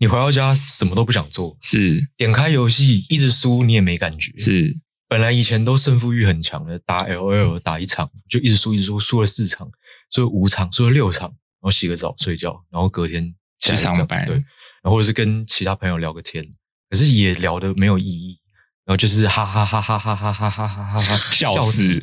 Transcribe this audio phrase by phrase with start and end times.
[0.00, 4.32] 你回到家什么都不想做，是点开游戏一直输你也没感觉。
[4.38, 9.70] 是，本来以前都胜负欲很强的，打 L L 打一场就一直输一直输，输了四场，
[10.10, 16.46] 输了五场，输了六场，然后洗个澡睡觉，然后隔天起来去上班对，然后或者是跟其他朋友聊个天，
[16.88, 18.40] 可是也聊的没有意义，
[18.86, 22.00] 然后就是哈哈哈哈哈哈哈哈哈哈哈笑死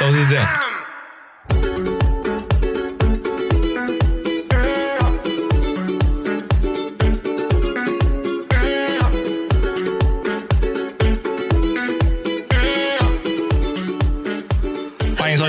[0.00, 0.67] 都是这样。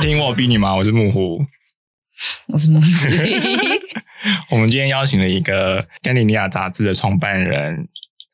[0.10, 0.76] 欢迎收听我有逼你吗？
[0.76, 1.46] 我是木户。
[2.48, 2.88] 我是木子
[4.50, 7.88] 我们今天邀请了一个《甘尼尼亚》杂志的创办人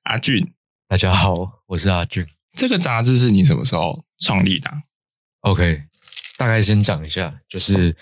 [0.04, 0.54] 阿俊。
[0.88, 2.26] 大家好，我是阿俊。
[2.54, 4.84] 这个杂志是你什么时候创立的啊
[5.42, 5.84] ？OK，
[6.38, 7.94] 大概先讲一下，就是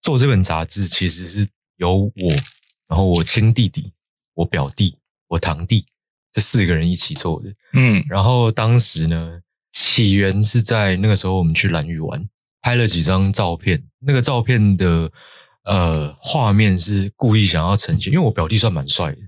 [0.00, 2.30] 做这本杂志其实是由我，
[2.86, 3.92] 然后我亲弟弟、
[4.34, 5.84] 我表弟、我堂弟
[6.32, 7.52] 这四个人一起做的。
[7.72, 9.40] 嗯然后当时呢，
[9.72, 12.28] 起源是在那个时候我们去兰屿玩，
[12.66, 13.80] 拍了几张照片。
[14.00, 15.08] 那个照片的
[15.66, 19.18] 呃画面是故意想要呈现，因为我表弟算蛮帅的，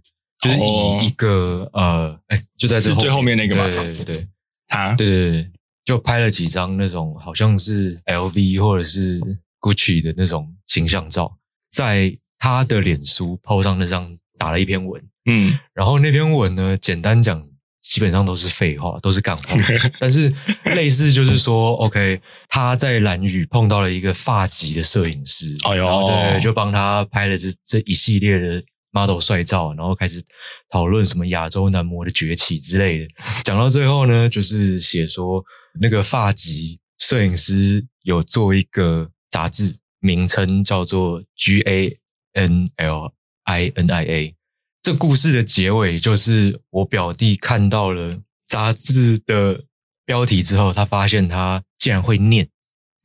[0.40, 0.98] 就是哦。
[1.00, 3.62] 以一个、呃，哎，就在这是最后面那个吗？
[3.66, 4.04] 对对对。
[4.16, 4.28] 对。
[4.66, 4.92] 他？
[4.96, 5.50] 对对对，
[5.84, 9.20] 就拍了几张那种好像是 LV 或者是
[9.60, 11.38] Gucci 的那种形象照，
[11.70, 15.56] 在他的脸书 PO 上那张打了一篇文，嗯。
[15.74, 17.40] 然后那篇文呢，简单讲
[17.88, 19.42] 基本上都是废话，都是干话，
[19.98, 20.30] 但是
[20.76, 30.22] 类似就是说， OK，他在蓝屿碰到了一个发级的摄影师，哎呦然后对，就帮他拍了这这一系列的 model 帅照，然后开始
[30.68, 33.06] 讨论什么亚洲男模的崛起之类的。
[33.42, 35.42] 讲到最后呢，就是写说
[35.80, 41.96] 那个发级摄影师有做一个杂志，名称叫做 G A
[42.34, 43.14] N L
[43.44, 44.34] I N I A。
[44.88, 48.16] 这故事的结尾就是我表弟看到了
[48.48, 49.64] 杂志的
[50.06, 52.48] 标题之后，他发现他竟然会念，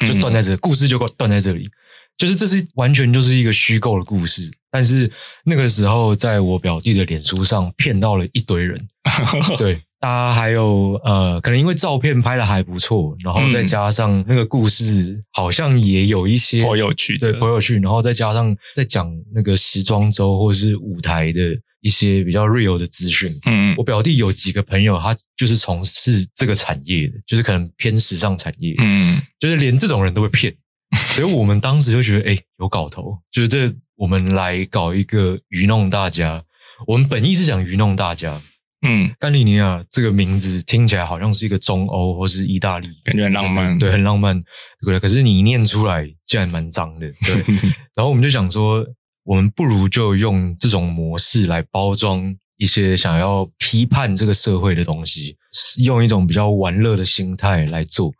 [0.08, 1.70] 就断在这，故事就断在这里。
[2.18, 5.12] 就是这是完全就是一个虚构的故事，但是
[5.44, 8.88] 那个时候在我表弟的脸书上骗到了一堆人，
[9.60, 17.34] 对，大家还有呃，可能因为照片拍的还不错，然后再加上那个故事好像也有一些颇有趣的。
[17.34, 23.40] 对，颇有趣，然后再加上在讲那个时装周或者是舞台的一些比较 real 的资讯。
[23.46, 30.56] 嗯我表弟有几个朋友，他就是从事这个产业的，就是可能偏时尚产业，嗯就是连这种人都会骗，
[31.14, 36.44] 所以我们当时就觉得，哎、有搞头，就是这我们来搞一个愚弄大家。
[36.88, 38.42] 我们本意是想愚弄大家。
[38.86, 44.44] 嗯，甘利尼亚这个名字听起来好像是一个中欧或是意大利，感觉很浪漫对，很浪漫，
[44.86, 45.00] 对。
[45.00, 47.56] 可是你念出来竟然蛮脏的，对。
[47.96, 48.86] 然后我们就想说，
[49.24, 55.38] 我们不如就用这种模式来包装一些想要批判这个社会的东西，
[55.84, 58.12] 用一种比较玩乐的心态来做。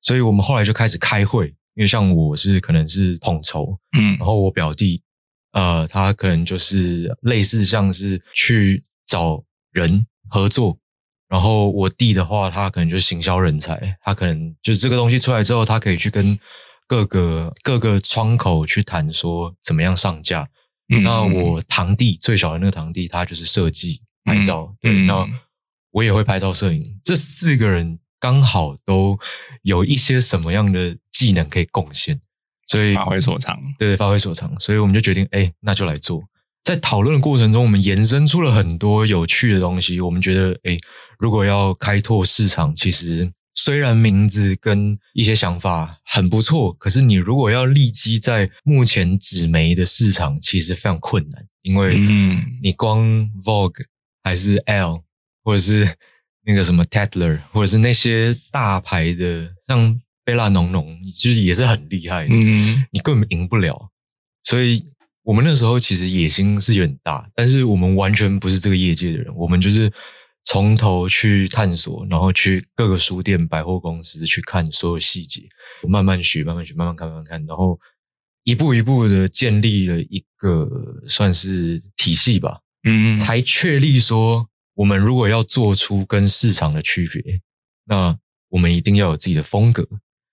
[0.00, 5.02] 所以我们后来就开始开会，因为像我是可能是统筹，嗯然后我表弟，
[5.52, 10.76] 呃，他可能就是类似像是去找人合作，
[11.28, 16.38] 然后我弟的话，他可能就是行销人才，他可能就是这个东西出来之后，他可以去跟
[16.92, 20.50] 各个各个窗口去谈说怎么样上架。
[20.90, 25.26] 嗯那我堂弟最小的那个堂弟，他就是设计拍照，对，嗯那
[25.92, 29.18] 我也会拍照摄影，这四个人刚好都
[29.62, 32.20] 有一些什么样的技能可以贡献，
[32.66, 36.22] 所以发挥所长，对对，发挥所长，所以我们就决定，哎，那就来做。
[36.62, 39.98] 在讨论的过程中，我们延伸出了很多有趣的东西。
[39.98, 40.78] 我们觉得，哎，
[41.18, 53.06] 如果要开拓市场，其实虽然名字跟一些想法很不错，可是你如果要立基在目前纸媒的市场，其实非常困难，因为嗯你光
[53.44, 53.84] Vogue
[54.24, 55.02] 还是 L，
[55.44, 55.96] 或者是
[56.44, 62.30] 那个什么 Tatler，或者是那些大牌的，像贝拉浓浓，其实也是很厉害的。
[62.32, 63.90] 嗯你根本赢不了。
[64.44, 64.84] 所以
[65.22, 69.88] 我们那时候其实野心是有点大，但是我们完全不是这个业界的人，我们就是
[70.44, 75.42] 从头去探索，然后去各个书店、百货公司去看所有细节，
[75.88, 77.78] 慢慢学、慢慢学、慢慢看、慢慢看，然后
[78.44, 80.68] 一步一步的建立了一个
[81.06, 87.40] 算是体系吧，嗯，才确立说，我们如果要做出跟市场的区别，
[87.84, 88.18] 那
[88.48, 89.86] 我们一定要有自己的风格。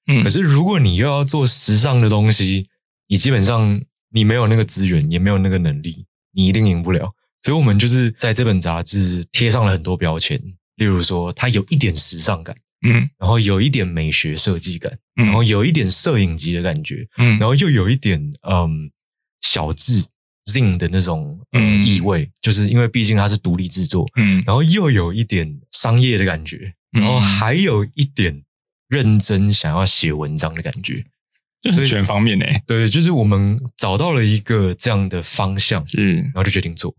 [0.08, 2.68] 嗯可是如果你又要做时尚的东西，
[3.08, 3.80] 你基本上
[4.12, 7.14] 你没有那个资源，也没有那个能力，你一定赢不了。
[7.42, 10.38] 所以我们就是在这本杂志贴上了很多标签，
[10.76, 12.56] 例如说它有一点时尚感，
[12.86, 13.10] 嗯。
[13.18, 15.26] 然后有一点美学设计感，嗯。
[15.26, 17.40] 然后有一点摄影集的感觉，嗯。
[17.40, 18.92] 然后又有一点嗯
[19.42, 20.04] 小智
[20.46, 21.86] zing 的那种呃嗯。
[21.86, 24.44] 意味，就是因为毕竟它是独立制作，嗯。
[24.46, 28.44] 然后又有一点商业的感觉，然后嗯还有一点
[28.88, 31.06] 认真想要写文章的感觉。
[31.62, 36.96] 就是全方面诶，对，就是我们找到了一个这样的方向，嗯然后就决定做。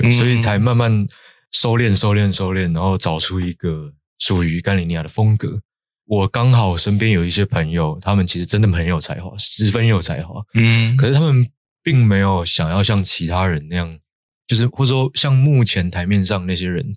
[0.00, 1.06] 对，嗯所以才慢慢
[1.52, 5.60] 收敛、收敛、收敛，然后找出一个属于甘尼尼亚的风格。
[6.06, 11.48] 我刚好身边有一些朋友，他们其实真的很有才华，十分有才华，嗯可是他们
[11.82, 13.98] 并没有想要像其他人那样，
[14.46, 16.92] 就是或者说像目前台面上那些人，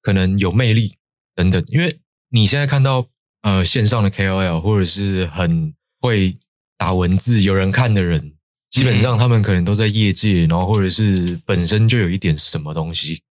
[0.00, 0.94] 可能有魅力
[1.34, 1.60] 等等。
[1.68, 1.98] 因为
[2.30, 3.08] 你现在看到
[3.42, 6.38] 呃线上的 KOL 或者是很会
[6.76, 8.33] 打文字、有人看的人，
[8.74, 13.22] 基本上他们可能都在业界，然后或者是本身就有一点什么东西，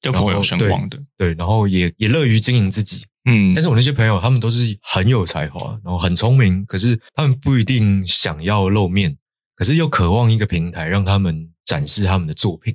[0.00, 3.04] 就颇有声望的，对，然后也也乐于经营自己。
[3.24, 9.16] 嗯但是我那些朋友，他们都是很有才华，然后很聪明，可是他们不一定想要露面，
[9.54, 12.74] 可是又渴望一个平台让他们展示他们的作品，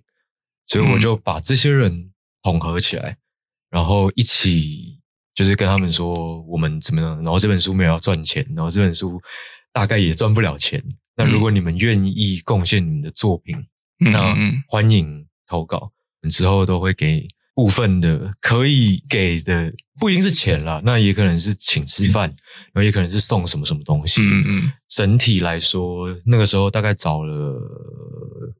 [0.67, 2.11] 所以我就把这些人
[2.41, 3.17] 统合起来，
[3.69, 4.97] 然后一起
[5.35, 9.21] 就是跟他们说我们怎么样，然后这本书没有要赚钱，然后这本书
[9.73, 10.81] 大概也赚不了钱。
[11.15, 13.55] 那如果你们愿意贡献你们的作品，
[13.99, 14.35] 那
[14.67, 15.91] 欢迎投稿，
[16.29, 22.27] 之后都会给部分的可以给的，不一定是钱啦，那也可能是请吃饭，
[22.73, 24.21] 然后也可能是送什么什么东西。
[24.21, 24.71] 嗯嗯。
[24.87, 27.59] 整体来说，那个时候大概找了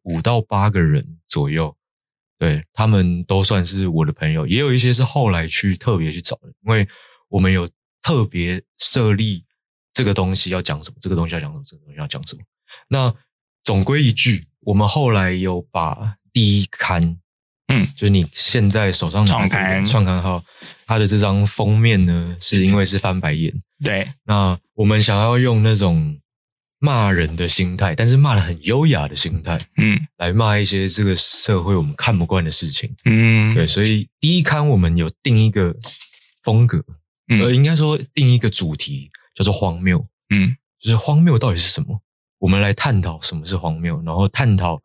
[0.04, 1.76] 五到八个人左右，
[2.38, 6.88] 对他们都算是我的朋友，也有一些是后来去特别去找的，因为
[7.30, 7.68] 我们有
[8.02, 9.46] 特别设立
[9.94, 12.42] 这个东西要讲什么，这个东西要讲什么，这个东西要讲什么。
[12.90, 13.14] 那
[13.64, 17.18] 总归一句，我们后来有把第一刊，
[17.68, 20.44] 嗯就是你现在手上拿的这个创刊创刊号，
[20.86, 23.54] 它的这张封面呢，是因为是翻白眼。
[23.84, 26.20] 对，那我们想要用那种
[26.80, 32.94] 骂人的心态，但是骂的很优雅的心态，嗯来骂一些这个社会我们看不惯的事情。
[33.06, 35.76] 嗯对，所以第一刊我们有定一个
[36.44, 36.84] 风格，
[37.30, 40.06] 嗯呃，应该说定一个主题，叫做荒谬。
[40.30, 42.02] 嗯就是荒谬到底是什么？
[42.40, 44.82] 我们来探讨什么是荒谬，然后探讨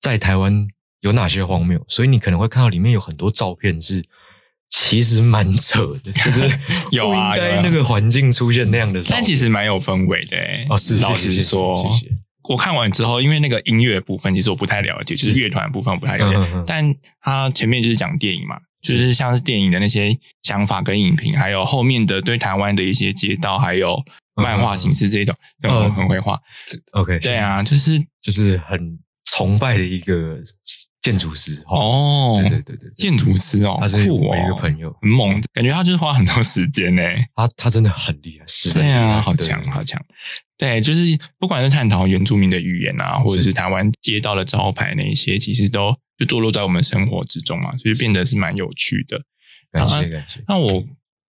[0.00, 0.68] 在台湾
[1.00, 1.84] 有哪些荒谬。
[1.88, 4.04] 所以你可能会看到里面有很多照片是
[4.68, 6.42] 其实蛮扯的，就是
[6.92, 9.02] 有不应该那个环境出现那样的。
[9.08, 10.66] 但其实蛮有氛围的诶。
[10.70, 24.02] 哦是老实说，谢谢我看完之后，因为那个音乐部分其实我不太了解，就是乐团部分我不太了解，嗯嗯嗯但他前面就是讲电影嘛，就是像是电影的那些想法跟影评，还有后面的对台湾的一些街道，还有
[24.34, 26.38] 漫画形式这种，嗯很很会画。
[26.92, 30.38] OK，对，啊，就是就是很崇拜的一个
[31.02, 31.62] 建筑师。
[31.66, 37.02] 哦，对对对建筑师哦，他是我一个朋友，很猛，感觉他就是花很多时间呢。
[37.36, 40.02] 他他真的很厉害，十分厉害对啊，好对强，好强。
[40.60, 49.22] 对，就是不管是探讨原住民的语言啊，或者是台湾街道的招牌那一些，其实都就坐落在我们生活之中嘛，所以变得是蛮有趣的。
[49.72, 50.44] 感啊谢感谢。
[50.46, 50.82] 那我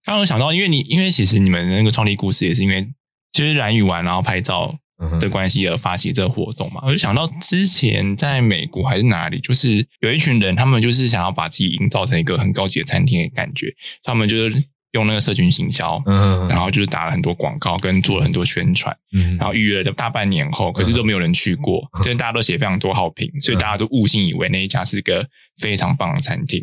[0.04, 2.86] 刚刚有想到，因为你因为其实你们的那个创立故事也是因为
[3.31, 4.78] 就是蓝雨玩然后拍照
[5.19, 13.74] 的关系而发起这个活动嘛，我就想到之前在美国还是哪里，就是有一群人，他们就是想要把自己营造成一个很高级的餐厅的感觉，
[14.04, 25.27] 他们就是用那个社群行销，嗯，然后就是打了很多广告，跟做了很多宣传，嗯然后预约了大半年后，可是都没有人去过，因为大家都写非常多好评，所以大家都误信以为那一家是一个
[25.61, 26.61] 非常棒的餐厅，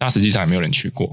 [0.00, 1.10] 那实际上也没有人去过。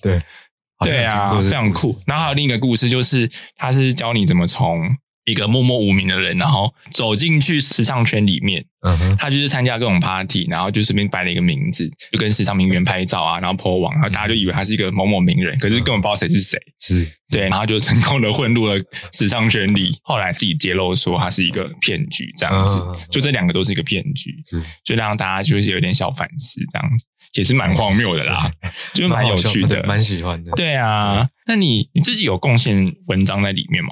[0.00, 0.22] 对
[0.84, 1.72] 对啊，这个非常。
[1.72, 4.80] 酷然后还有另一个故事，就是他是教你怎么从
[5.24, 8.64] 一个默默无名的人，然后走进去时尚圈里面。
[8.84, 16.58] 嗯哼，他就是参加各种 party，然后就随便摆了一个名字，就跟时尚名媛拍照啊，然后 po 网，然后大家就以为他是一个某某名人，可是根本不知道谁是谁。
[16.80, 18.76] 是对，然后就成功的混入了
[19.12, 19.96] 时尚圈里。
[20.02, 28.50] 后来自己揭露说他是一个骗局，这样子嗯，就这两个都是一个骗局，是，就让大家就是有点小反思，这样子也是蛮荒谬的啦，
[28.92, 30.50] 就是蛮有趣的，蛮喜欢的。
[30.56, 33.90] 对啊，那你你自己有贡献文章在里面吗？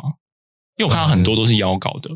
[0.81, 2.11] 因为我看到很多都是邀稿的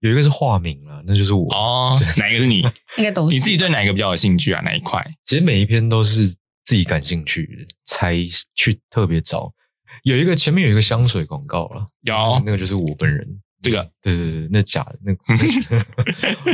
[0.00, 1.52] 有一个是化名了，那就是我。
[1.54, 2.60] 哦，哪一个是你？
[2.96, 4.62] 应该都是你自己对哪一个比较有兴趣啊？
[4.62, 5.04] 哪一块？
[5.26, 6.28] 其实每一篇都是
[6.64, 8.16] 自己感兴趣的，才
[8.54, 9.52] 去特别找。
[10.04, 13.40] 有一个前面有一个香水广告了，有那个就是我本人。
[13.62, 15.20] 这个对对对，那假的那个。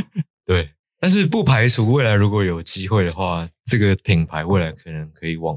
[0.46, 5.56] 对，但是不排除未来如果有机会的话，这个品牌未来可能可以往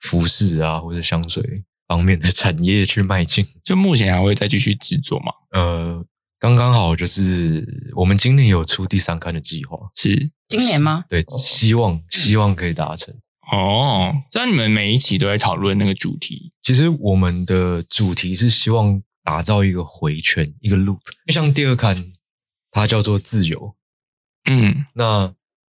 [0.00, 3.44] 服饰啊或者香水方面的产业去迈进。
[3.64, 5.32] 就目前还会再继续制作吗？
[5.50, 6.04] 呃，
[6.38, 11.04] 刚刚好就是我们今年有出第三刊的计划，是今年吗？
[11.08, 13.12] 对，希望希望可以达成。
[13.50, 21.00] 哦，虽然你们每一期都在讨论那个主题，其实我们的主题是希望打造一个回圈，一个 loop。
[21.26, 22.12] 就像第二刊，
[22.70, 23.74] 它叫做自由，
[24.44, 25.32] 嗯那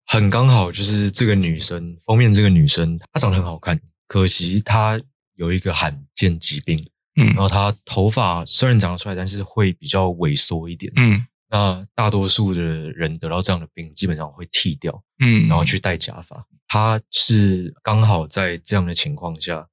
[0.07, 4.99] 很刚好就是这个女生封面这个女生，她长得很好看，可惜她
[5.39, 6.79] 有一个罕见疾病，
[7.17, 10.93] 嗯然后他头发虽然长得出来，但是会比较萎缩一点。
[10.97, 16.47] 嗯那大多数的人得到这样的病，基本上会剃掉，嗯，然后去戴假发。
[16.67, 19.67] 他是刚好在这样的情况下，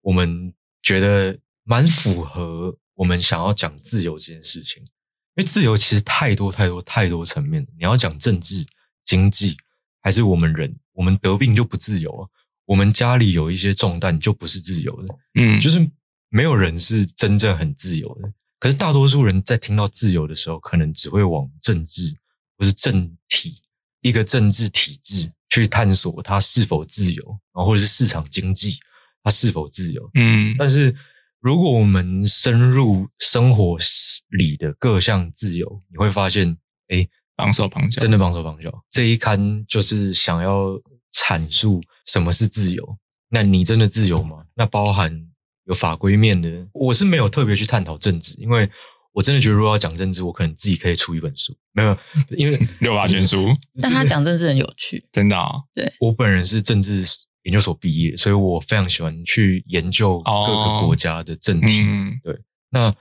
[0.00, 4.82] 我们觉得蛮符合我们想要讲自由这件事情。
[4.82, 8.64] 因为自由其实太多太多太多层面，你要讲政治、
[9.04, 9.58] 经济，
[10.00, 12.28] 还是我们人，我们得病就不自由啊。
[12.66, 15.90] 我们家里有一些重担就不是自由的，嗯就是
[16.28, 18.32] 没有人是真正很自由的。
[18.58, 22.16] 可是大多数人在听到自由的时候，可能只会往政治
[22.56, 23.60] 或是政体
[24.00, 28.78] 一个政治体制去探索它是否自由，然后或者是市场经济
[29.22, 30.08] 它是否自由。
[30.14, 30.94] 嗯但是
[31.40, 33.76] 如果我们深入生活
[34.30, 37.04] 里的各项自由，你会发现，哎，
[37.34, 38.84] 绑手绑脚，真的绑手绑脚。
[38.88, 40.80] 这一刊就是想要
[41.12, 42.98] 阐述什么是自由。
[43.28, 44.44] 那你真的自由吗？
[44.54, 45.26] 那包含
[45.64, 48.68] 有法规面的，我是没有特别去探讨政治，因为
[49.12, 51.56] 我真的觉得如果要讲政治，我可能自己可以出一本书。
[51.72, 51.96] 没有，
[52.30, 53.48] 因为 六法全书，
[53.80, 55.48] 但他讲政治很有趣，真的啊，
[56.00, 57.04] 我本人是政治
[57.44, 61.82] 研究所毕业，所以我非常喜欢去研究各个国家的政体。
[61.82, 62.20] 嗯
[62.70, 62.94] 那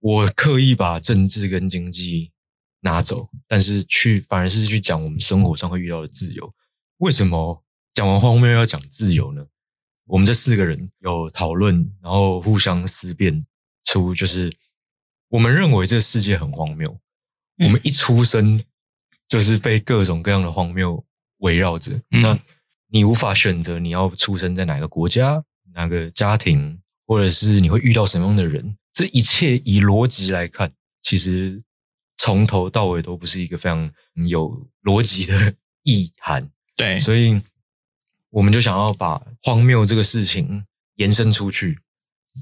[0.00, 2.32] 我刻意把政治跟经济
[2.80, 6.52] 拿走，但是去反而是去讲我们生活上会遇到的自由。
[7.02, 9.44] 为什么讲完荒谬要讲自由呢？
[10.06, 13.44] 我们这四个人有讨论，然后互相思辨
[13.82, 14.52] 出，就是
[15.28, 16.88] 我们认为这个世界很荒谬。
[17.58, 18.62] 嗯我们一出生
[19.28, 21.04] 就是被各种各样的荒谬
[21.38, 21.92] 围绕着。
[22.10, 22.38] 嗯那
[22.88, 25.44] 你无法选择你要出生在哪个国家、
[25.74, 28.76] 哪个家庭，或者是你会遇到什么样的人。
[28.92, 31.64] 这一切以逻辑来看，其实
[32.16, 33.90] 从头到尾都不是一个非常
[34.28, 36.48] 有逻辑的意涵。
[36.76, 37.40] 对，所以
[38.30, 40.64] 我们就想要把荒谬这个事情
[40.96, 41.78] 延伸出去，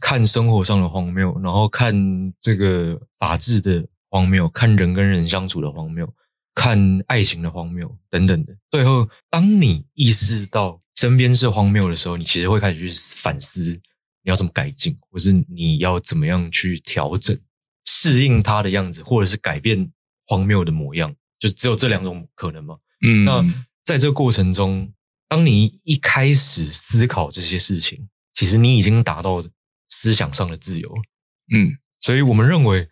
[0.00, 6.12] 看生活上的荒谬，然后看这个法治的荒谬，看人跟人相处的荒谬，
[6.54, 8.56] 看爱情的荒谬等等的。
[8.70, 13.80] 最后，当你意识到身边是荒谬的时候，你其实会开始去反思
[14.22, 17.36] 你要怎么改进，或是你要怎么样去调整、
[17.84, 19.90] 适应它的样子，或者是改变
[20.26, 21.14] 荒谬的模样。
[21.38, 22.76] 就只有这两种可能吗？
[23.02, 23.42] 嗯，那
[23.90, 24.92] 在这个过程中，
[25.28, 29.44] 当你一开始思考这些事情，其实你已经达到
[29.88, 30.96] 思想上的自由。
[31.52, 32.88] 嗯所以我们认为，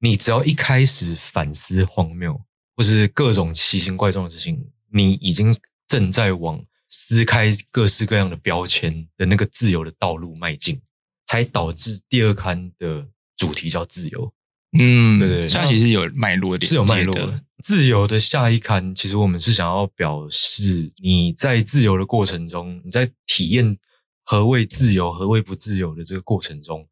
[0.00, 2.40] 你只要一开始反思荒谬，
[2.74, 5.54] 或是各种奇形怪状的事情，你已经
[5.86, 10.80] 正在往撕开各式各样的标签的那个自由的道路迈进，
[11.26, 14.32] 才导致第二刊的主题叫自由。
[14.78, 17.44] 嗯，对对对它其实有脉络的，是有脉络的。
[17.62, 23.76] 自由的下一刊，其实我们是想要表示你在自由的过程中，你在体验
[24.24, 26.88] 何谓自由、何谓不自由的这个过程中，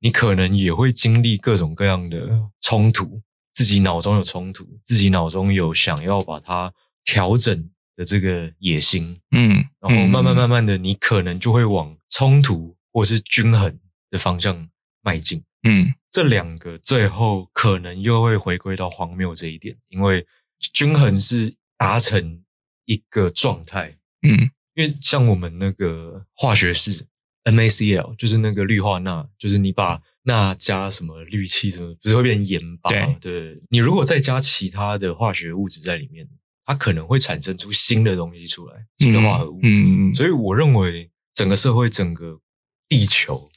[0.00, 3.22] 你可能也会经历各种各样的冲突，
[3.54, 6.72] 自己脑中有冲突，自己脑中有想要把它
[7.04, 13.78] 调整的这个野心，嗯，然后慢慢慢慢的，你可能就会往冲突或是均衡
[14.10, 14.68] 的方向
[15.02, 15.42] 迈进。
[15.62, 20.26] 嗯这两个最后可能又会回归到荒谬这一点，因为
[20.72, 22.42] 均衡是达成
[22.84, 23.98] 一个状态。
[24.22, 27.06] 嗯因为像我们那个化学式
[27.44, 32.88] NaCl，就是那个氯化钠，就是你把钠加什么氯气什么，不是会变盐巴？
[32.88, 36.26] 对对，你如果再加其他的化学物质在里面，
[36.64, 39.58] 它可能会产生出新的东西出来，新的化合物。
[39.62, 42.40] 嗯嗯，所以我认为整个社会、整个
[42.88, 43.50] 地球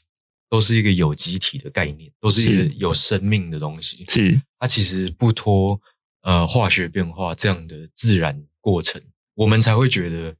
[0.55, 4.05] 都是一个有机体的概念，都是一个有生命的东西。
[4.07, 5.77] 是它其实不脱
[6.21, 9.01] 呃化学变化这样的自然过程，
[9.33, 10.33] 我们才会觉得，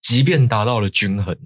[0.00, 1.36] 即便达到了均衡，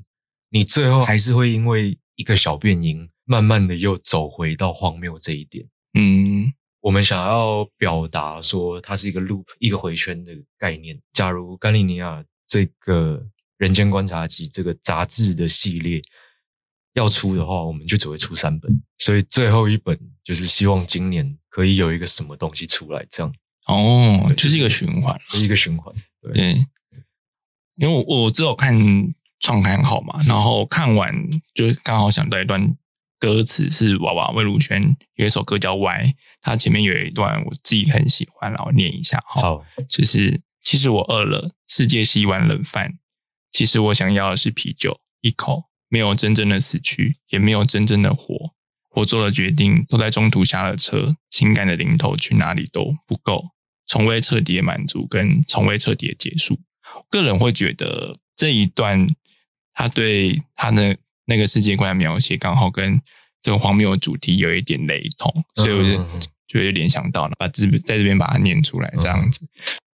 [0.51, 5.67] 你最后还是会因为一个小变因，慢慢的又走回到荒谬这一点。
[5.99, 6.53] 嗯
[6.83, 10.97] 我们想要表达说，它是一个 loop，一个回圈的概念。
[11.13, 13.19] 假如甘利尼亚这个
[13.59, 16.01] 《人间观察集》这个杂志的系列
[16.95, 23.35] 要出的话，我们就只会出三本，所以最后一本就是希望今年可以有一个什么东西出来，这样
[23.67, 25.19] 哦，就是一个循环。
[25.31, 25.95] 的一个循环。
[26.21, 26.67] 对，对，
[27.77, 28.77] 因为我我只有看
[29.41, 31.15] 创刊号嘛，然后看完
[31.55, 32.77] 就刚好想到一段
[33.19, 36.05] 歌词是娃娃魏如萱有一首歌叫《歪》，
[36.41, 39.41] 它前面有一段我自己很喜欢，然后念一下哈。
[39.41, 42.99] 好，就是其实我饿了，世界是一碗冷饭。
[43.51, 48.55] 其实我想要的是啤酒，一口，没有真正的死去，也没有真正的活。
[48.95, 53.45] 我做了决定，都在中途下了车，情感的零头去哪里都不够。
[53.87, 56.59] 从未彻底的满足跟从未彻底的结束。
[57.11, 59.07] 个人会觉得这一段
[59.75, 60.97] 他对他的
[61.27, 62.99] 那个世界观的描写，刚好跟
[63.43, 69.47] 这个荒谬的主题有一点雷同，所以我就就会联想到了，把这在这边把它念出来，这样子。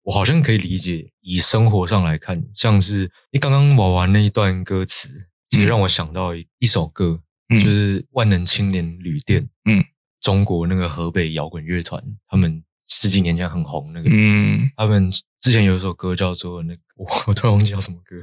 [0.05, 5.29] 我好像可以理解，以生活上来看，像是你刚刚玩完那一段歌词，
[5.59, 7.59] 其实让我想到一一首歌，嗯。
[7.59, 9.85] 就是万能青年旅店，嗯，
[10.21, 14.71] 中国那个河北摇滚乐团，他们十几年前很红那个，嗯。
[14.77, 15.11] 他们
[15.41, 18.17] 之前有一首歌叫做那个，我我突然忘记叫什么歌，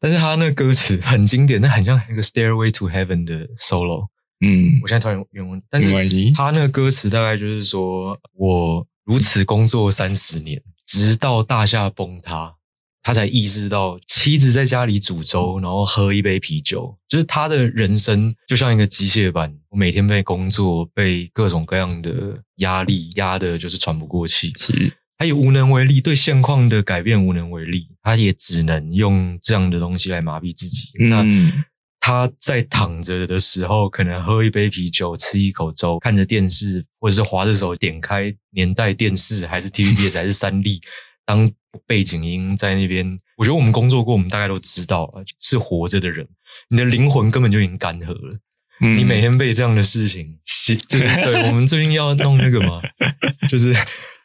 [0.00, 4.08] 但是他那个歌词很经典，那很像那个 Stairway to Heaven 的 solo，
[4.40, 4.80] 嗯。
[4.82, 5.90] 我现在突然原文，但是
[6.34, 12.54] 他那个歌词大概就是说，我如此工作三十年，直到大厦崩塌，
[13.02, 22.10] 他才意识到妻子在家里煮粥，然后喝一杯啤酒，就是他的人生就像一个机械般，每天被工作、被各种各样的
[22.56, 24.52] 压力压的，就是喘不过气。
[24.58, 24.92] 是。
[25.16, 30.88] 他也无能为力，对现况的改变无能为力，他也只能用这样的东西来麻痹自己。
[30.98, 31.64] 那嗯
[32.02, 40.80] 他在躺着的时候，可能喝一杯啤酒，吃一口粥，看着电视，或者是划着手点开年代电视，还是 TVBS，还是三立，
[41.26, 41.52] 当
[41.86, 43.18] 背景音在那边。
[43.36, 46.26] 我觉得我们工作过，我们大概都知道啊，是活着的人，
[46.68, 48.38] 你的灵魂根本就已经干涸了。
[48.80, 48.96] 嗯。
[48.96, 52.80] 你每天被这样的事情洗，对对，我们最近要弄那个嘛，
[53.48, 53.74] 就是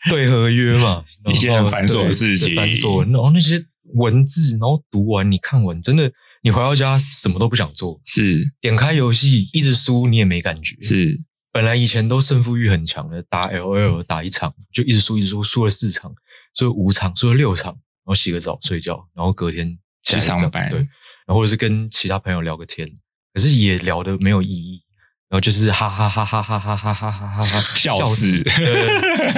[0.10, 2.56] 对合约嘛， 一些很繁琐的事情。
[2.56, 6.12] 繁琐，然后那些文字，然后读完你看完，真的
[6.44, 8.54] 你回到家什么都不想做，是。
[8.60, 11.22] 点开游戏一直输你也没感觉，是
[11.56, 16.14] 本来以前都胜负欲很强的，打 LOL 打一场就一直输一直输，输了四场，
[16.54, 20.70] 输了五场，输了六场，然后洗个澡睡觉，然后隔天起来上班。
[20.70, 22.86] 对，然后或者是跟其他朋友聊个天，
[23.34, 24.84] 可是也聊的没有意义，
[25.30, 28.44] 然后就是哈哈哈哈哈哈哈哈哈哈哈笑死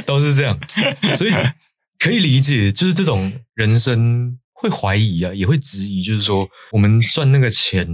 [0.08, 0.60] 都是这样，
[1.16, 1.32] 所以
[2.00, 7.88] 可以理解，就是这种人生会怀疑啊，也会质疑，就是说我们赚那个钱，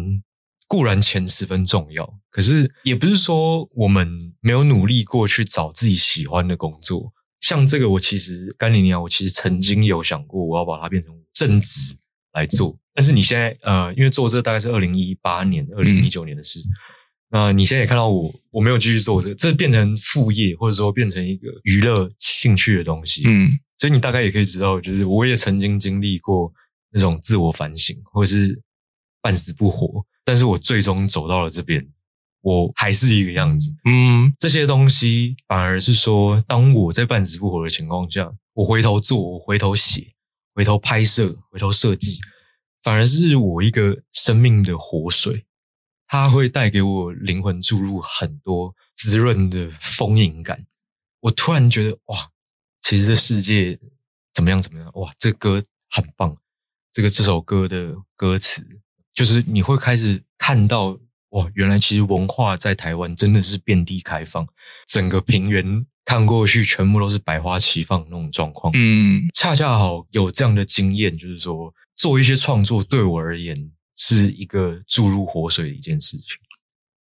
[0.74, 7.14] 固然钱十分重要，可是也不是说我们没有努力过去找自己喜欢的工作。
[7.42, 11.96] 像这个，我其实甘霖尼亚，我其实曾经有想过，我要把它变成正职
[12.32, 12.76] 来做。
[12.92, 16.60] 但是你现在呃，因为做这大概是二零一八年、二零一九年的事，
[17.30, 23.22] 那你现在也看到我，我没有继续做这个，这变成副业，或者说变成一个娱乐兴趣的东西。
[23.28, 26.52] 嗯所以你大概也可以知道，就是我也曾经经历过
[26.92, 28.60] 那种自我反省，或者是
[29.22, 31.90] 半死不活，但是我最终走到了这边，
[32.42, 33.76] 我还是一个样子。
[33.86, 40.14] 嗯这些东西反而是说，当我在半死不活的情况下，我回头做，我回头写，
[40.54, 42.20] 回头拍摄，回头设计，
[42.82, 45.46] 反而是我一个生命的活水，
[46.08, 50.68] 它会带给我灵魂注入很多滋润的丰盈感。
[51.22, 52.30] 我突然觉得，哇，
[52.82, 53.80] 其实这世界
[54.34, 56.38] 怎么样怎么样，哇，这歌很棒，
[56.92, 58.82] 这个这首歌的歌词，
[59.14, 60.98] 就是你会开始看到，
[61.30, 64.48] 哇，原来其实文化在台湾真的是遍地开放，
[64.88, 68.72] 整个平原看过去全部都是百花齐放的那种状况。
[68.76, 76.28] 嗯恰恰好有这样的经验，就是说做一些创作对我而言是一个注入活水的一件事情。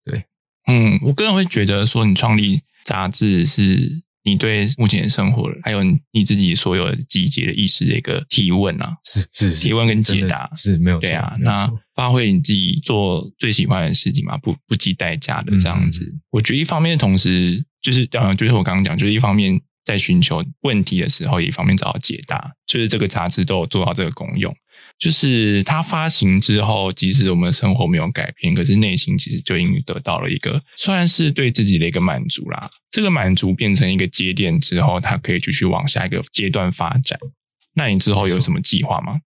[0.04, 0.24] 对
[0.66, 8.96] 嗯，我个人会觉得说，你创立杂志是你对目前的生活，还有你自己所有的集结的意识的一个提问啊。
[9.04, 16.04] 是是是，提问跟解答是没有错对啊，那错发挥你自己做最喜欢的事情嘛，不不计代价的这样子。
[16.04, 24.54] 嗯我觉得一方面同时就是呃，就是我刚刚讲，就是一方面在寻求问题的时候，也一方面找到解答，就是这个杂志都有做到这个功用。
[24.98, 32.70] 就是它发行之后，即使我们的生活没有改变，可是内心其实就已经得到了一个算是对自己的一个满足啦。
[32.90, 37.18] 这个满足变成一个节点之后，它可以继续往下一个阶段发展。
[37.74, 39.20] 那你之后有什么计划吗？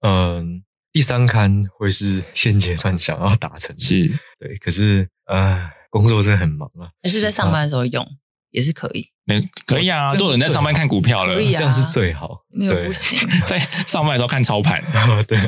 [0.00, 0.62] 嗯，
[0.92, 8.06] 第三刊会是现阶段想要达成的，是对，可是呃，工作真的很忙啊，还是在上班的时候用
[8.50, 13.18] 也是可以，没可以啊，都有人在上班看股票了这样是最好，没有不行。
[13.46, 14.84] 在上班的时候看操盘。
[15.26, 15.38] 对，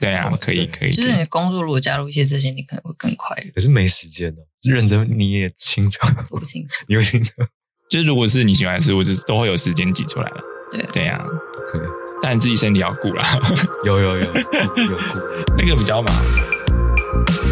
[0.00, 0.92] 对啊，可以可以。
[0.92, 3.50] 就是你的工作如果加入一些这些，你可能会更快乐。
[3.54, 6.00] 可是没时间哦，认真你也清楚，
[6.30, 7.30] 我不清楚，你会清楚，
[7.88, 10.40] 就是如果是你喜欢的事物，就是都会有时间挤出来了。
[10.72, 11.26] 对对呀、啊，
[11.66, 11.82] 可以，
[12.22, 13.24] 但你自己身体要顾啦，
[13.84, 15.18] 有有有有有顾
[15.56, 17.49] 那个比较麻烦。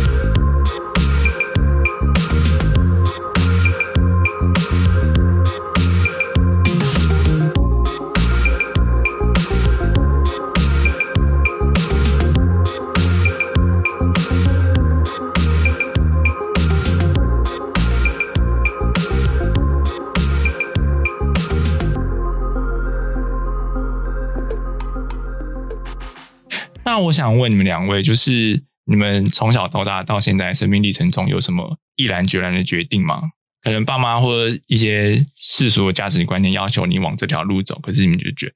[26.88, 33.20] 那我想问你们两位，就是你们从小到大到现在生命历程中有什么毅然决然的决定吗？
[33.61, 38.55] 可能爸妈或者一些世俗的价值观念要求你往这条路走，可是你们就觉得，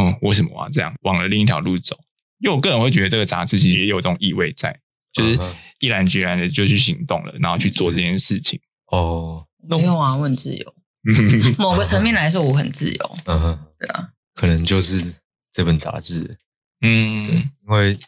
[0.00, 1.94] 嗯，为什么我要这样往了另一条路走？
[2.38, 4.74] 因为我个人会觉得这个杂志其实也有这种意味在，
[5.12, 5.38] 就是
[5.78, 8.58] 毅然决然的就去行动了，然后去做这件事情。
[8.92, 10.74] 哦，那没有啊，我很自由。
[11.58, 13.16] 某个层面来说，我很自由。
[13.26, 15.14] 嗯哼，对啊，可能就是
[15.52, 16.38] 这本杂志，
[16.84, 17.24] 嗯，
[17.66, 17.98] 因为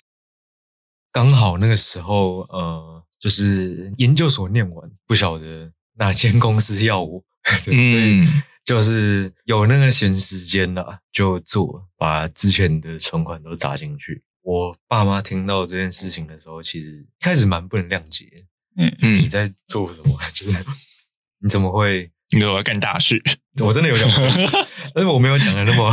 [1.11, 7.25] 刚好那个时候，呃，就是研究所念完，不晓得哪间公司要我，
[7.65, 14.23] 对，所以嗯就是有那个闲时间了，就做，把之前的存款都砸进去。
[14.43, 18.45] 我爸妈听到这件事情的时候，其实一开始蛮不能谅解，
[18.77, 20.19] 嗯你嗯，在做什么？
[20.35, 20.65] 就是
[21.41, 22.11] 你怎么会？
[22.31, 23.23] 你给我干大事，
[23.63, 25.89] 我真的有讲过，但是我没有讲的那么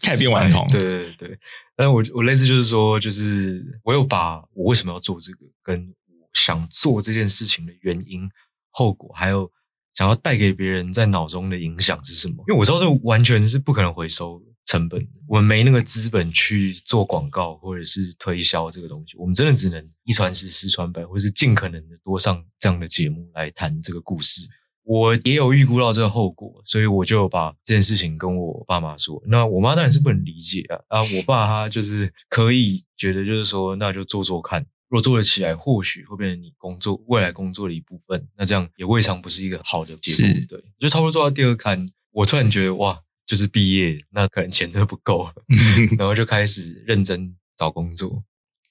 [0.00, 1.38] 太变顽童对对对，
[1.76, 8.28] 但我我类似就是说，就是我有把我为什么要做这个，跟我想做这件事情的原因、
[8.70, 9.50] 后果，还有
[9.94, 12.44] 想要带给别人在脑中的影响是什么？
[12.48, 24.48] 因为我知道这完全是不可能回收成本的，我们没那个资本去做广告或者是推销这个东西，我们真的只能一传十，十传百，或是尽可能的多上这样的节目来谈这个故事。
[24.88, 29.20] 我也有预估到这个后果，所以我就把这件事情跟我爸妈说。
[29.26, 38.28] 那我妈当然是不能理解啊，啊，我爸他就是可以觉得就是说，那就做做看，如果做得起来，或许会变成你工作未来工作的一部分。
[38.36, 40.46] 那这样也未尝不是一个好的结果是。
[40.46, 45.28] 对，就差不多做到第二刊，我突然觉得哇，就是毕业，那可能钱真的不够，
[45.98, 48.22] 然后就开始认真找工作。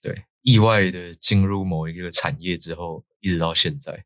[0.01, 4.05] 对，意外的进入某一个产业之后，一直到现在。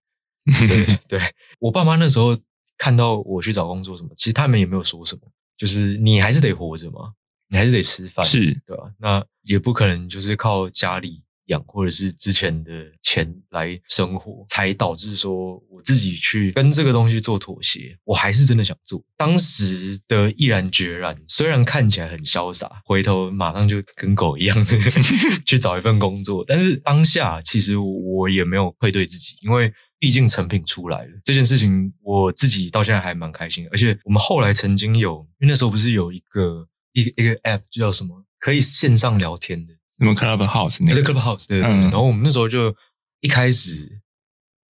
[0.68, 2.38] 对 对，我爸妈那时候
[2.78, 5.22] 看到我去找工作什么，其实他们也没有说什么，
[5.58, 7.14] 就是你还是得活着嘛，
[7.50, 8.92] 你还是得吃饭，是对吧？
[9.00, 17.98] 那也不可能就是靠家里养或者是之前的钱来生活，才导致说我自己去跟这个东西做妥协。
[18.06, 24.64] 我还是真的想做，当时的毅然决然，虽然看起来很潇洒，回头马上就跟狗一样
[25.46, 29.74] 去找一份工作，但是当下其实我也没有愧对自己，因为。
[30.00, 33.68] 毕竟成品出来了，这件事情我自己到现在还蛮开心。
[33.70, 41.72] 而且我们后来曾经有，因为那时候不是有一个一个一个 app 就叫什么，可以线上聊天的，什么 Clubhouse 那那个 Clubhouse 对对对。
[41.72, 41.82] 嗯。
[41.84, 42.74] 然后我们那时候就
[43.20, 44.02] 一开始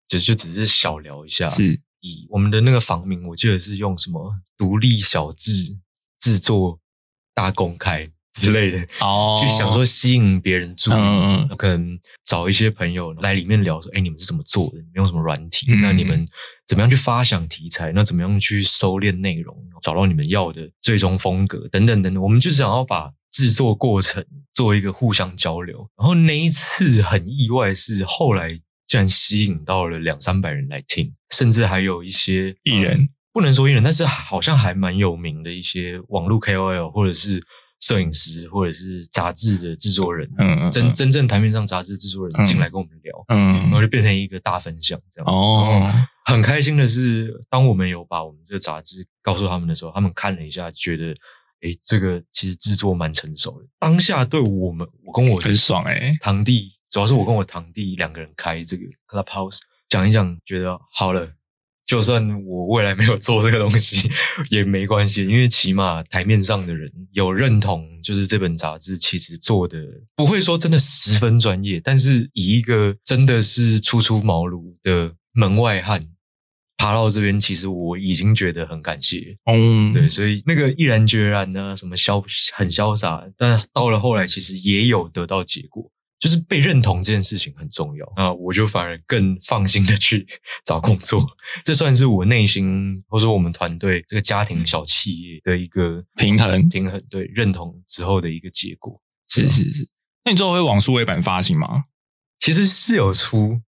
[0.08, 1.80] 就就只是小聊一下，是。
[2.02, 5.78] 以我们的那个房名，我记得是用什么独立小字
[6.18, 6.80] 制作
[7.34, 14.78] 大公开之类的，哦去想说吸引别人注意，嗯嗯可能找一些朋友来里面聊说，哎，你们是怎么做的？
[14.78, 15.65] 你们用什么软体？
[15.69, 16.25] 嗯那你们
[16.67, 17.91] 怎么样去发想题材？
[17.91, 22.23] 那怎么样去收敛内容，找到你们要的最终风格等等等等？
[22.23, 25.89] 我们就是想要把制作过程做一个互相交流。
[25.97, 28.49] 然后那一次很意外，是后来
[28.86, 37.41] 竟然吸引到了两三百人来听，甚至还有一些艺人呃不能说艺人，但是好像还蛮有名的一些网络 KOL 或者是
[37.80, 45.34] 摄影师或者是杂志的制作人，嗯嗯嗯真真正台面上杂志制作人嗯进来跟我们聊，嗯然后就变成一个大分享这样。
[45.34, 45.92] 哦，
[46.26, 51.15] 很开心的是，当我们有把我们这个杂志告诉他们的时候，他们看了一下，觉得
[51.62, 53.68] 诶，这个其实制作蛮成熟的。
[53.80, 61.34] 当下对我们，我跟我很爽哎，堂弟，主要是我跟我堂弟两个人开这个 Clubhouse 讲一讲，觉得好了。
[61.89, 64.08] 就算我未来没有做这个东西
[64.52, 69.84] 也没关系，因为起码台面上的人有认同，就是这本杂志其实做的
[70.15, 76.08] 不会说真的十分专业，但是以一个真的是初出茅庐的门外汉
[76.78, 79.36] 爬到这边，其实我已经觉得很感谢。
[79.52, 82.23] 嗯，对，所以那个毅然决然呢、什么潇
[82.54, 85.89] 很潇洒，但到了后来，其实也有得到结果，
[86.20, 88.06] 就是被认同这件事情很重要。
[88.16, 90.28] 啊我就反而更放心的去
[90.66, 91.26] 找工作，
[91.64, 99.02] 这算是我内心或者说我们团队这个家庭小企业的一个平衡平衡，对认同之后的一个结果。
[99.28, 99.88] 是是是。
[100.26, 101.86] 那你最后会往数位版发行吗？
[102.40, 103.62] 其实是有出，就是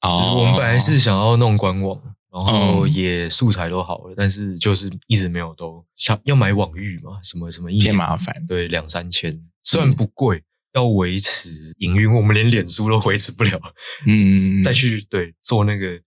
[0.00, 2.00] 哦我们本来是想要弄官网，
[2.32, 10.42] 然后嗯也素材都好了，但是就是一直没有都想要买网域嘛，什么什么一年麻烦对，两三千，虽然不贵，
[10.74, 13.60] 要维持营运，我们连脸书都维持不了，
[14.06, 16.00] 嗯再去对做那个，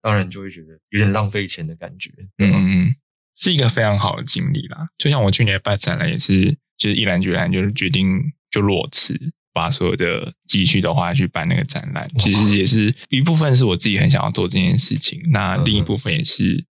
[0.00, 2.58] 当然就会觉得有点浪费钱的感觉，对吧？
[2.58, 2.96] 嗯嗯嗯，
[3.36, 4.86] 是一个非常好的经历啦。
[4.98, 8.20] 就像我去年办展览也是，就是毅然决然就是决定
[8.50, 9.18] 就裸辞，
[9.52, 12.08] 把所有的积蓄都花下去办那个展览。
[12.18, 16.66] 其实也是一部分是我自己很想要做这件事情，那嗯另一部分也是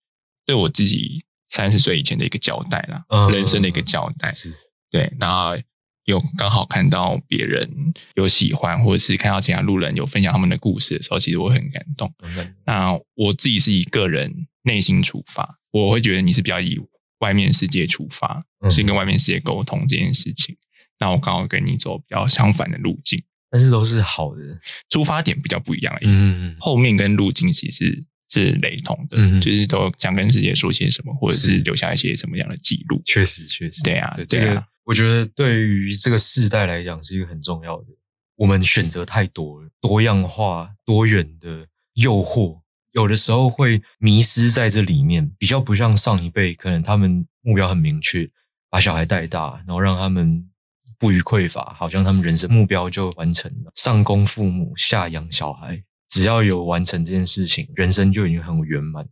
[0.45, 4.33] 对我自己三十岁以前的一个交代啦，嗯人生的一个交代。
[4.33, 4.53] 是，
[4.91, 5.57] 对，那
[6.11, 7.69] 有刚好看到别人
[8.15, 12.13] 有喜欢，或者是看到其他路人有分享他们的故事的时候，其实我很感动。
[12.67, 16.79] 那我自己是以个人内心出发，我会觉得你是比较以
[17.21, 20.57] 外面世界出发，嗯去跟外面世界沟通这件事情。
[20.99, 23.19] 那我刚好跟你走比较相反的路径，
[23.51, 24.43] 但是都是好的，
[24.91, 26.05] 出发点比较不一样而已。
[26.07, 33.01] 嗯，后面跟路径其实是雷同的，嗯就是都想跟世界说些什么，或者是是留下一些什么样的记录。
[33.07, 37.87] 确实确实，对啊对这个我觉得对于这个世代来讲是一个很重要的。
[38.35, 48.29] 我们选择太多了，多样化、多元的诱惑，有的时候会迷失在这里面，比较不像上一辈，可能他们目标很明确，
[48.69, 50.51] 把小孩带大，然后让他们
[50.99, 53.71] 不予匮乏，好像他们人生目标就完成了。
[53.77, 59.09] 上供父母，下养小孩，只要有完成这件事情，人生就已经很圆满。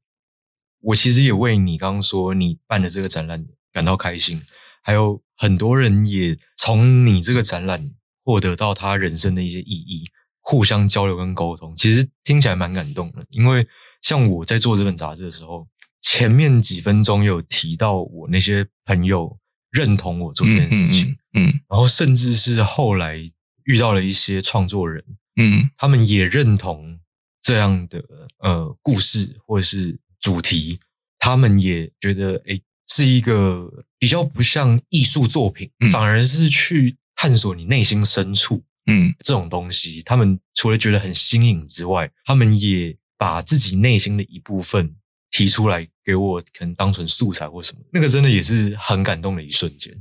[0.81, 4.43] 我其实也为你刚刚说你办的这个展览感到开心，
[4.83, 7.91] 还有很多人也从你这个展览
[8.25, 10.05] 获得到他人生的一些意义，
[10.41, 13.25] 互相交流跟沟通，其实听起来蛮感动的。
[13.31, 13.67] 因为
[14.03, 15.69] 像我在做这本杂志的时候，
[16.01, 19.39] 前面几分钟有提到我那些朋友
[19.71, 23.19] 认同我做这件事情，嗯然后甚至是后来
[23.65, 25.05] 遇到了一些创作人，
[25.37, 27.01] 嗯他们也认同
[27.43, 28.03] 这样的
[28.39, 30.81] 呃故事或者是主题，
[31.19, 40.03] 他们也觉得诶是一个比较不像艺术作品，嗯反而是去探索你内心深处嗯这种东西。
[40.03, 44.95] 他们除了觉得很新颖之外，他们也把自己内心的一部分
[45.31, 47.81] 提出来给我，可能当成素材或什么。
[47.93, 49.93] 那个真的也是很感动的一瞬间。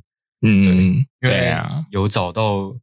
[0.42, 2.78] 嗯，对啊，有找到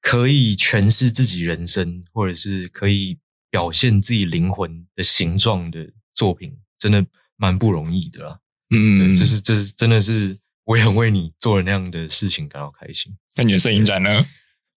[0.00, 3.18] 可以诠释自己人生，或者是可以
[3.50, 7.04] 表现自己灵魂的形状的作品，真的
[7.36, 8.38] 蛮不容易的啦。
[8.70, 13.12] 嗯，对，这是这是真的是，我也很为你做了那样的事情感到开心。
[13.36, 14.26] 那你的摄影展呢？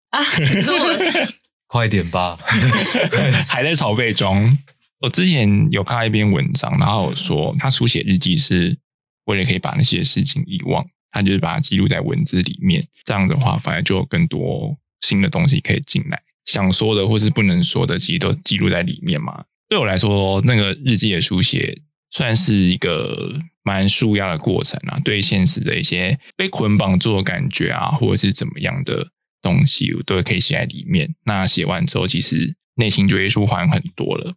[0.09, 1.33] 啊，你说我是
[1.67, 2.37] 快点吧，
[3.47, 4.57] 还在筹备中。
[4.99, 8.77] 我之前有看到一篇文章，然后有说他书写日记是
[9.25, 12.87] 为了可以把那些事情遗忘，他就是把它记录在文字里面。
[13.03, 19.43] 这样的话，反而就有更多新的东西可以进来，想说的或是不能说的，其实都记录在里面嘛。
[19.67, 29.07] 对我来说，那个日记的书写算是一个蛮舒压的过程啊，对现实的一些被捆绑住的感觉啊，或者是怎么样的
[29.41, 31.15] 东西，我都可以写在里面。
[31.25, 34.35] 那写完之后，其实内心就会舒缓很多了。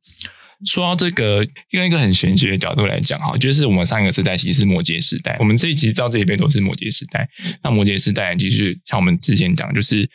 [0.64, 7.28] 说到这个，用一个很玄学的角度来讲哈，就是我们上一个时代其实是摩羯时代，我们这一集到这一辈都是摩羯时代。
[7.62, 10.08] 那摩羯时代其实像我们之前讲，就是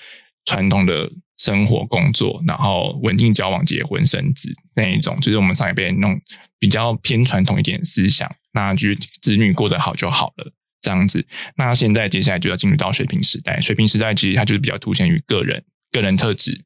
[0.46, 6.20] 传统的生活、工作，然后稳定交往、结婚、生子那一种，就是我们上一辈那种
[6.62, 10.54] 比较偏传统一点思想，那就子女过得好就好了。
[10.80, 11.26] 这样子，
[11.58, 13.60] 那现在接下来就要进入到水平时代。
[13.60, 16.64] 水平时代其实它就是比较凸显于个人、个人特质、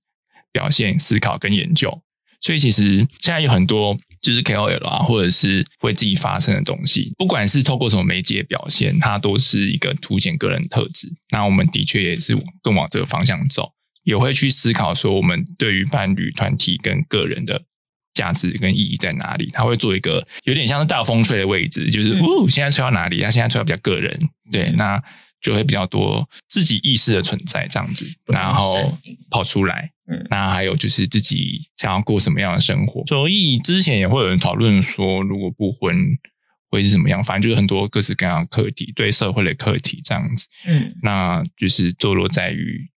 [0.52, 2.02] 表现、思考跟研究。
[2.42, 11.10] 所以其实现在有很多就是 KOL 啊，或者是会自己发生的东西，不管是透过什么媒介表现，它都是一个凸显个人特质。
[11.32, 13.72] 那我们的确也是更往这个方向走，
[14.04, 17.64] 也会去思考说，我们对于伴侣、团体跟个人的
[18.16, 19.46] 价值跟意义在哪里？
[19.54, 23.22] 他会做一个有点像是大风吹的位置，就是嗯哦，现在吹到哪里？
[23.22, 24.18] 他现在吹到比较个人，
[24.52, 25.04] 对，嗯那
[25.40, 28.98] 就会比较多自己意识的存在这样子，然后
[29.30, 29.92] 跑出来。
[30.08, 35.96] 嗯那还有就是自己想要过什么样的生活，所以之前也会有人讨论说，如果不婚
[36.70, 40.46] 会是什么样，反正就是很多各式各样的课题，对社会的课题这样子。
[40.68, 42.88] 嗯那就是坐落在于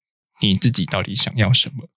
[0.42, 1.88] 你自己到底想要什么。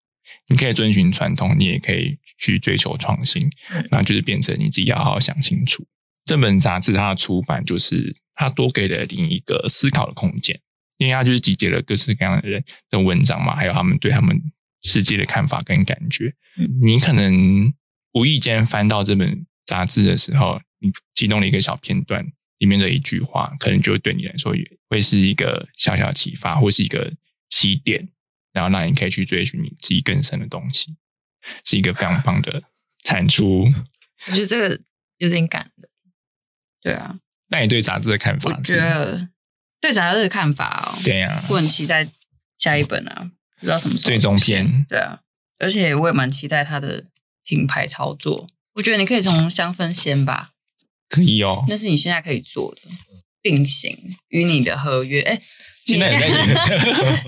[0.48, 5.86] 你可以遵循传统，你也可以去追求创新嗯，那就是变成你自己要好好想清楚。
[6.26, 10.60] 这本杂志它的出版，就是它多给了你一个思考的空间，
[10.98, 14.40] 因为它就是集结了各式各样的人的文章嘛，还有他们对他们
[14.84, 16.34] 世界的看法跟感觉。
[16.58, 17.74] 嗯你可能
[18.14, 22.26] 无意间翻到这本杂志的时候，你其中的一个小片段
[22.60, 27.12] 里面的一句话，可能就会对你来说也会是一个小小的启发，或是一个
[27.50, 28.08] 起点，
[28.54, 30.96] 然后让你可以去追寻你自己更深的东西，
[31.64, 32.64] 是一个非常棒的
[33.04, 33.66] 产出。
[34.28, 34.80] 我觉得这个
[35.18, 35.90] 有点感人。
[36.82, 38.56] 对啊，那你对杂志的看法是？
[38.58, 39.30] 我觉得
[39.80, 42.08] 对杂志的看法哦，对呀、我很期待
[42.58, 45.22] 下一本啊，不知道什么时候最终篇对啊，
[45.60, 47.06] 而且我也蛮期待它的
[47.44, 48.48] 品牌操作。
[48.74, 50.52] 我觉得你可以从香氛先吧，
[51.10, 51.64] 可以哦。
[51.68, 52.82] 那是你现在可以做的，
[53.42, 55.22] 并行与你的合约。
[55.22, 55.42] 哎，
[55.86, 56.46] 现在有在演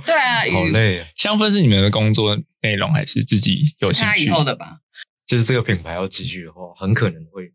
[0.05, 1.07] 对啊，好累啊！
[1.15, 4.31] 香氛是你们的工作内容，还是自己有是他以兴趣？
[4.33, 4.77] 后的吧？
[5.25, 7.51] 就是这个品牌要继续的话，很可能会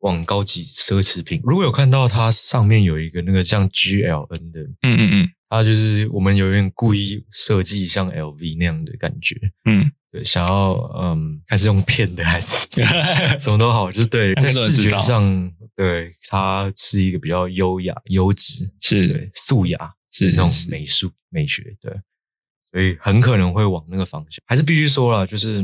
[0.00, 1.40] 往高级奢侈品。
[1.42, 12.66] 如果有看到它上面有一个那个像 GLN 的嗯嗯嗯，它就是我们有点故意设计像 LV 那样的感觉，嗯，对，想要嗯，看是用骗的还是
[13.40, 19.78] 什么都好，就是对，在视觉上，对它是一个比较优雅、优质，是对，素雅
[20.18, 21.92] 是那种是美术美学，对，
[22.64, 24.42] 所以很可能会往那个方向。
[24.46, 25.60] 还是必须说了，就是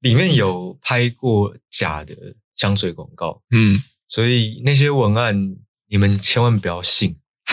[0.00, 2.16] 里面有拍过假的
[2.56, 3.78] 香水广告，嗯，
[4.08, 5.56] 所以那些文案
[5.88, 7.16] 你们千万不要信，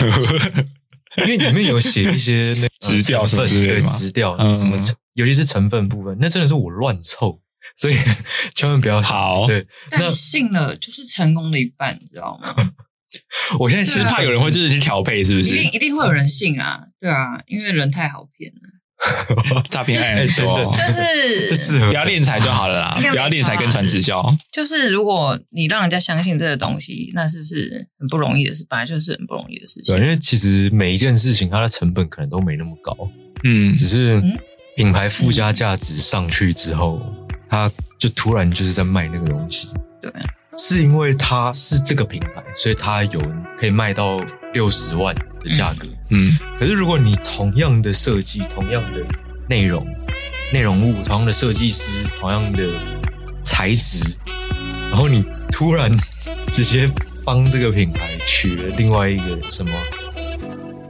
[1.18, 4.78] 因为里面有写一些那直调什么成分，对直调嗯什么，
[5.12, 7.42] 尤其是成分部分，那真的是我乱凑，
[7.76, 7.94] 所以
[8.54, 12.54] 千万不要信好对，那但信了就是成功的一半，你知道吗？
[13.58, 15.50] 我现在其实就是怕有人会真的去调配，是不是？
[15.50, 24.24] 一定一定会有人信啊，对啊，因为人太好骗了， 诈骗案很多哎等等就是这适合不要敛财就好了啦，不要敛财跟传直销。
[24.52, 28.64] 就是如果你让人家相信这个东西，那是不是很不容易的事？
[28.68, 30.02] 本来就是很不容易的事情对，。
[30.02, 32.96] 因为其实每一件事情它的成本可能都没那么高，
[33.44, 34.38] 嗯，只是嗯
[34.76, 37.02] 品牌附加价值上去之后，
[37.48, 39.68] 它就突然就是在卖那个东西。
[40.00, 40.10] 对，
[40.62, 43.20] 是因为它是这个品牌，所以它有
[43.56, 44.20] 可以卖到
[44.52, 45.88] 六十万的价格。
[46.10, 49.00] 嗯可是如果你同样的设计、同样的
[49.48, 49.86] 内容、
[50.52, 52.68] 内容物、同样的设计师、同样的
[53.42, 54.04] 材质，
[54.90, 55.90] 然后你突然
[56.52, 56.90] 直接
[57.24, 59.72] 帮这个品牌取了另外一个什么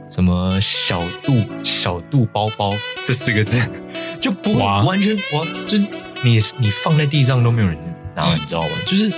[0.09, 2.73] 什么小度小度包包
[3.05, 3.71] 这四个字，
[4.19, 5.85] 就不会完全完，就是
[6.23, 7.77] 你你放在地上都没有人
[8.15, 8.69] 拿，嗯你知道吗？
[8.85, 9.09] 就是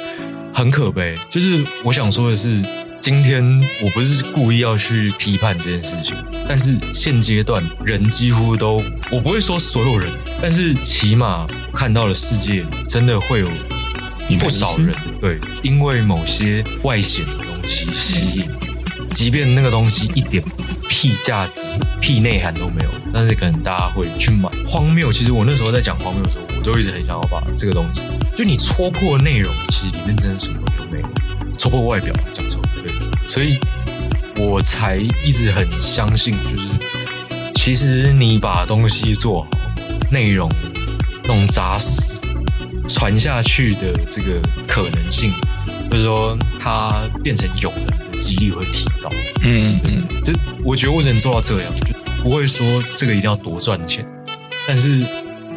[0.54, 1.16] 很可悲。
[1.30, 2.62] 就是我想说的是，
[3.02, 3.44] 今天
[3.82, 6.16] 我不是故意要去批判这件事情，
[6.48, 10.12] 但是现阶段人几乎都，我不会说所有人，
[10.42, 13.50] 但是起码看到了世界真的会有
[14.40, 18.50] 不少人对，因为某些外显的东西吸引，
[19.14, 20.42] 即便那个东西一点
[20.88, 24.50] 屁价值、屁内涵都没有，但是可能大家会去买。
[24.66, 28.02] 荒谬，其实我那时候在讲荒谬的时候，都一直很想要把这个东西，
[28.36, 31.08] 就你戳破内容，其实里面真的什么都没有，
[31.58, 32.92] 戳破外表讲错，对，
[33.30, 33.60] 所以
[34.38, 36.68] 我才一直很相信，就是
[37.56, 39.50] 其实你把东西做好，
[40.10, 40.50] 内容
[41.26, 42.02] 弄扎实，
[42.88, 45.32] 传下去的这个可能性，
[45.92, 49.10] 就是说它变成有人的几率会提高。
[49.42, 54.06] 嗯就是这，我觉得我只能做到这样，就不会说这个一定要多赚钱，
[54.68, 55.06] 但是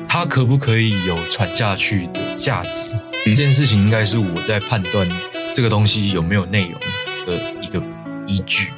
[0.09, 2.97] 它可不可以有传下去的价值？
[3.25, 5.09] 这件事情应该是我在判断
[5.55, 6.81] 这个东西有没有内容
[7.27, 7.83] 的一个
[8.27, 8.69] 依据。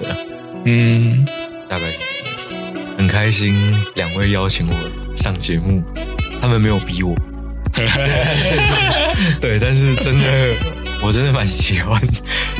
[0.00, 0.16] 对啊，
[0.64, 1.24] 嗯，
[1.68, 2.48] 大概是这思。
[2.98, 5.82] 很开心两位邀请我上节目，
[6.40, 7.16] 他们没有逼我。
[9.40, 10.54] 对，但是真的，
[11.02, 12.00] 我真的蛮喜欢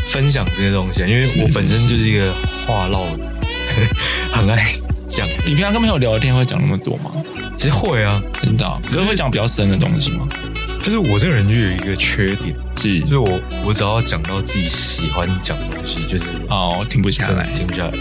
[0.09, 2.33] 分享这些东西，因为我本身就是一个
[2.67, 3.05] 话唠，
[4.33, 4.73] 很爱
[5.15, 5.29] 讲。
[5.47, 7.11] 你平常跟朋友聊天会讲那么多吗？
[7.57, 10.27] 其实会啊，真的啊，只是会讲比较深的东西吗？
[10.83, 17.47] 就是我这个人就有一个缺点，是就是我我只要讲到自己喜欢讲的东西，就是哦，停不下来。
[17.55, 17.93] 停不下来。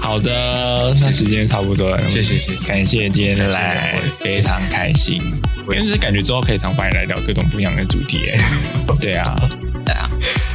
[0.00, 5.20] 好的，那时间差不多了，谢谢谢谢感谢今天来，非常开心。
[5.62, 8.40] 因为是感觉之后可以常帮你来聊各种不一样的主题，哎，
[8.98, 9.36] 对啊，
[9.84, 10.08] 对啊，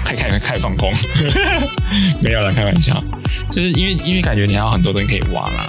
[0.03, 0.91] 开开开放空，
[2.19, 3.01] 没有了，开玩笑，
[3.51, 5.67] 就是因为因为感觉你还有很多东西可以挖啦，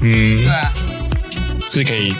[0.00, 0.38] 嗯。
[0.38, 0.72] 对，啊，
[1.70, 2.14] 是可以，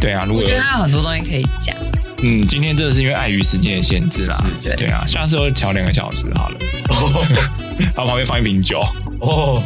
[0.00, 1.76] 对啊，如果我觉得他有很多东西可以讲。
[2.22, 6.58] 嗯，今天真的是因为碍于时间的限制啦，是是对啊，下次我调两个小时好了，
[7.94, 8.80] 然后旁边放一瓶酒。
[9.20, 9.62] 哦，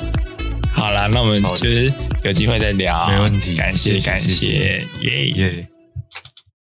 [0.72, 1.92] 好啦，那我们就是
[2.24, 3.54] 有机会再聊，没问题。
[3.54, 4.00] 感谢。
[4.00, 5.28] 感谢，耶。
[5.34, 5.66] 耶。